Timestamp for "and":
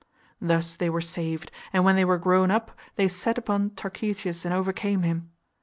1.71-1.85, 4.45-4.51